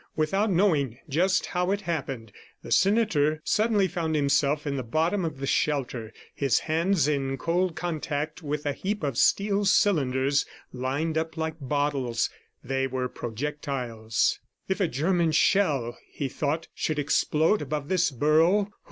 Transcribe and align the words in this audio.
Without 0.15 0.49
knowing 0.49 0.97
just 1.07 1.45
how 1.45 1.69
it 1.69 1.81
happened, 1.81 2.31
the 2.63 2.71
senator 2.71 3.39
suddenly 3.43 3.87
found 3.87 4.15
himself 4.15 4.65
in 4.65 4.75
the 4.75 4.81
bottom 4.81 5.23
of 5.23 5.37
the 5.37 5.45
shelter, 5.45 6.11
his 6.33 6.57
hands 6.61 7.07
in 7.07 7.37
cold 7.37 7.75
contact 7.75 8.41
with 8.41 8.65
a 8.65 8.73
heap 8.73 9.03
of 9.03 9.15
steel 9.15 9.63
cylinders 9.63 10.43
lined 10.73 11.19
up 11.19 11.37
like 11.37 11.53
bottles. 11.61 12.31
They 12.63 12.87
were 12.87 13.09
projectiles. 13.09 14.39
"If 14.67 14.79
a 14.79 14.87
German 14.87 15.33
shell," 15.33 15.95
he 16.11 16.27
thought, 16.27 16.67
"should 16.73 16.97
explode 16.97 17.61
above 17.61 17.87
this 17.87 18.09
burrow 18.09 18.71